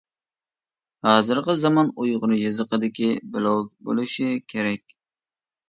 [1.07, 5.01] ھازىرقى زامان ئۇيغۇر يېزىقىدىكى بىلوگ بولۇشى كېرەك.